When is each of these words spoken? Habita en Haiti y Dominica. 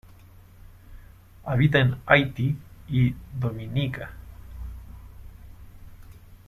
Habita 1.45 1.77
en 1.77 1.95
Haiti 2.07 2.57
y 2.87 3.13
Dominica. 3.39 4.11